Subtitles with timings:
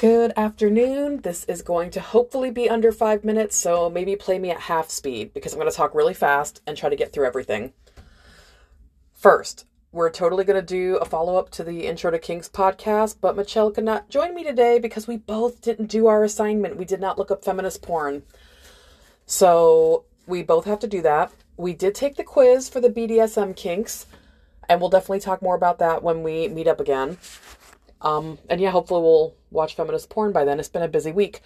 [0.00, 1.20] Good afternoon.
[1.20, 4.88] This is going to hopefully be under five minutes, so maybe play me at half
[4.88, 7.74] speed because I'm going to talk really fast and try to get through everything.
[9.12, 13.16] First, we're totally going to do a follow up to the Intro to Kinks podcast,
[13.20, 16.78] but Michelle could not join me today because we both didn't do our assignment.
[16.78, 18.22] We did not look up feminist porn.
[19.26, 21.30] So we both have to do that.
[21.58, 24.06] We did take the quiz for the BDSM kinks,
[24.66, 27.18] and we'll definitely talk more about that when we meet up again.
[28.02, 30.58] Um, and yeah, hopefully we'll watch feminist porn by then.
[30.58, 31.40] It's been a busy week.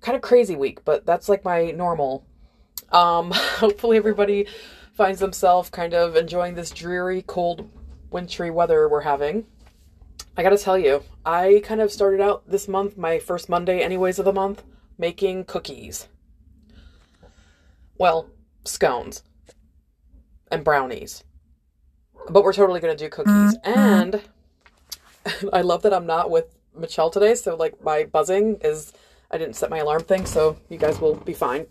[0.00, 2.24] Kind of crazy week, but that's like my normal.
[2.90, 4.46] Um, hopefully everybody
[4.94, 7.70] finds themselves kind of enjoying this dreary, cold,
[8.10, 9.46] wintry weather we're having.
[10.36, 14.18] I gotta tell you, I kind of started out this month, my first Monday, anyways,
[14.18, 14.62] of the month,
[14.96, 16.08] making cookies.
[17.98, 18.30] Well,
[18.64, 19.22] scones
[20.50, 21.24] and brownies.
[22.28, 23.56] But we're totally gonna do cookies.
[23.64, 24.22] And
[25.52, 28.92] I love that I'm not with Michelle today, so like my buzzing is
[29.30, 31.66] I didn't set my alarm thing, so you guys will be fine.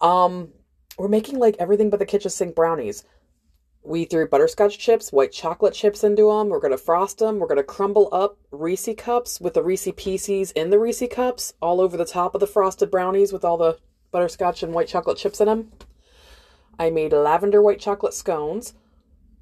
[0.00, 0.50] Um,
[0.98, 3.04] we're making like everything but the kitchen sink brownies.
[3.82, 6.50] We threw butterscotch chips, white chocolate chips into them.
[6.50, 7.38] We're gonna frost them.
[7.38, 11.80] We're gonna crumble up Reese cups with the Reese Pieces in the Reese cups all
[11.80, 13.78] over the top of the frosted brownies with all the
[14.10, 15.72] butterscotch and white chocolate chips in them.
[16.78, 18.74] I made lavender white chocolate scones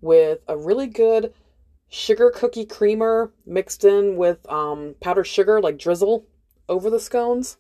[0.01, 1.33] with a really good
[1.89, 6.27] sugar cookie creamer mixed in with um, powdered sugar, like drizzle
[6.69, 7.57] over the scones.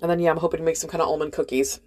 [0.00, 1.80] And then, yeah, I'm hoping to make some kind of almond cookies.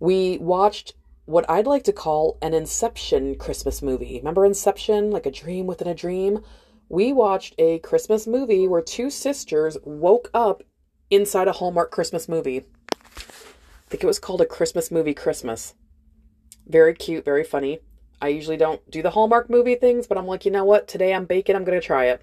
[0.00, 0.94] We watched
[1.26, 4.18] what I'd like to call an Inception Christmas movie.
[4.18, 6.40] Remember Inception, like a dream within a dream?
[6.88, 10.62] We watched a Christmas movie where two sisters woke up
[11.10, 12.64] inside a Hallmark Christmas movie.
[12.90, 15.74] I think it was called A Christmas Movie Christmas.
[16.66, 17.80] Very cute, very funny.
[18.20, 20.88] I usually don't do the Hallmark movie things, but I'm like, you know what?
[20.88, 22.22] Today I'm baking, I'm going to try it.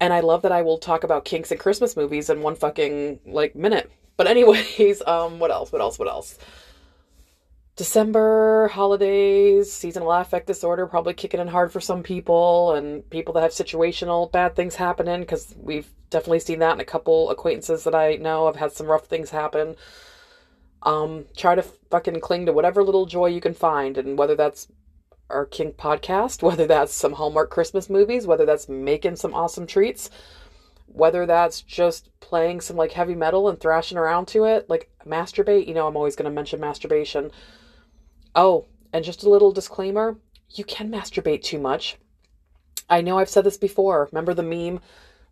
[0.00, 3.20] And I love that I will talk about kinks and Christmas movies in one fucking
[3.26, 3.90] like minute.
[4.16, 5.72] But anyways, um what else?
[5.72, 5.98] What else?
[5.98, 6.38] What else?
[7.76, 13.42] December holidays, seasonal affect disorder probably kicking in hard for some people and people that
[13.42, 17.94] have situational bad things happening cuz we've definitely seen that in a couple acquaintances that
[17.94, 19.76] I know have had some rough things happen.
[20.82, 24.68] Um, try to fucking cling to whatever little joy you can find, and whether that's
[25.28, 30.10] our kink podcast, whether that's some Hallmark Christmas movies, whether that's making some awesome treats,
[30.86, 35.66] whether that's just playing some like heavy metal and thrashing around to it, like masturbate.
[35.66, 37.30] You know, I'm always going to mention masturbation.
[38.34, 40.16] Oh, and just a little disclaimer
[40.52, 41.96] you can masturbate too much.
[42.88, 44.08] I know I've said this before.
[44.10, 44.80] Remember the meme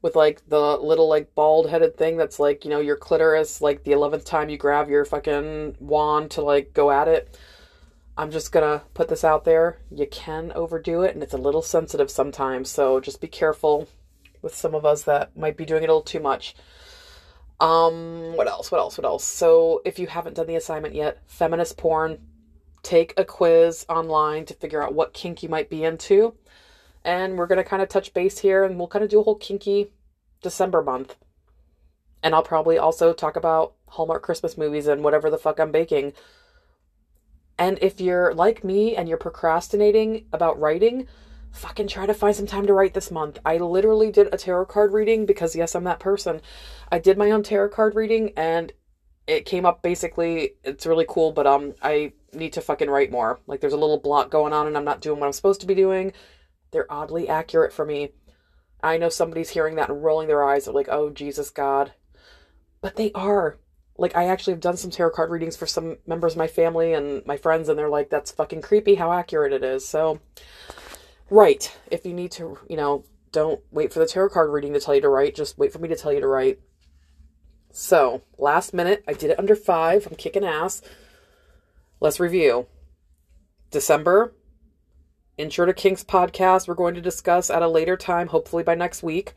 [0.00, 3.82] with like the little like bald headed thing that's like you know your clitoris like
[3.84, 7.36] the 11th time you grab your fucking wand to like go at it.
[8.16, 9.78] I'm just gonna put this out there.
[9.90, 13.88] You can overdo it and it's a little sensitive sometimes so just be careful
[14.40, 16.54] with some of us that might be doing it a little too much.
[17.60, 18.70] Um what else?
[18.70, 18.98] What else?
[18.98, 19.24] What else?
[19.24, 22.18] So if you haven't done the assignment yet feminist porn.
[22.84, 26.36] Take a quiz online to figure out what kink you might be into
[27.04, 29.22] and we're going to kind of touch base here and we'll kind of do a
[29.22, 29.92] whole kinky
[30.42, 31.16] December month.
[32.22, 36.12] And I'll probably also talk about Hallmark Christmas movies and whatever the fuck I'm baking.
[37.58, 41.06] And if you're like me and you're procrastinating about writing,
[41.52, 43.38] fucking try to find some time to write this month.
[43.44, 46.40] I literally did a tarot card reading because, yes, I'm that person.
[46.90, 48.72] I did my own tarot card reading and
[49.26, 53.40] it came up basically, it's really cool, but um, I need to fucking write more.
[53.46, 55.66] Like, there's a little block going on and I'm not doing what I'm supposed to
[55.66, 56.12] be doing
[56.70, 58.12] they're oddly accurate for me.
[58.82, 60.66] I know somebody's hearing that and rolling their eyes.
[60.66, 61.92] Like, oh, Jesus God.
[62.80, 63.58] But they are.
[63.96, 66.92] Like, I actually have done some tarot card readings for some members of my family
[66.92, 69.86] and my friends, and they're like, that's fucking creepy how accurate it is.
[69.86, 70.20] So,
[71.30, 71.76] right.
[71.90, 74.94] If you need to, you know, don't wait for the tarot card reading to tell
[74.94, 75.34] you to write.
[75.34, 76.60] Just wait for me to tell you to write.
[77.72, 80.06] So, last minute, I did it under five.
[80.06, 80.80] I'm kicking ass.
[82.00, 82.66] Let's review.
[83.70, 84.34] December,
[85.38, 89.04] Intro to Kinks podcast we're going to discuss at a later time, hopefully by next
[89.04, 89.34] week.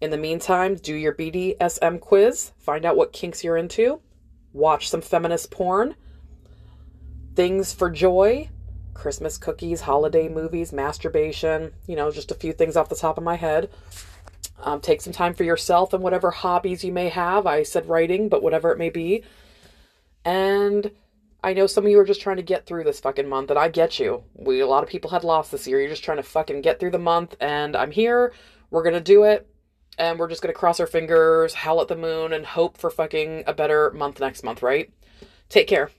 [0.00, 4.00] In the meantime, do your BDSM quiz, find out what kinks you're into,
[4.52, 5.94] watch some feminist porn,
[7.36, 8.48] things for joy,
[8.92, 13.22] Christmas cookies, holiday movies, masturbation, you know, just a few things off the top of
[13.22, 13.70] my head.
[14.58, 17.46] Um, take some time for yourself and whatever hobbies you may have.
[17.46, 19.22] I said writing, but whatever it may be.
[20.24, 20.90] And
[21.46, 23.58] I know some of you are just trying to get through this fucking month, and
[23.58, 24.24] I get you.
[24.34, 25.78] We a lot of people had lost this year.
[25.78, 28.32] You're just trying to fucking get through the month, and I'm here.
[28.72, 29.48] We're gonna do it,
[29.96, 33.44] and we're just gonna cross our fingers, howl at the moon, and hope for fucking
[33.46, 34.92] a better month next month, right?
[35.48, 35.92] Take care.